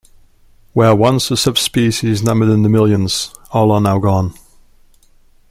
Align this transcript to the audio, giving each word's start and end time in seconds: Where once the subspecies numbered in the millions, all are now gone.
Where 0.73 0.95
once 0.95 1.29
the 1.29 1.37
subspecies 1.37 2.23
numbered 2.23 2.49
in 2.49 2.63
the 2.63 2.69
millions, 2.69 3.35
all 3.51 3.71
are 3.71 3.79
now 3.79 3.99
gone. 3.99 4.33